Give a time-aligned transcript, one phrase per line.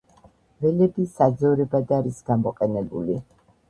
[0.65, 3.25] ველები საძოვრებად არის გამოყენებული.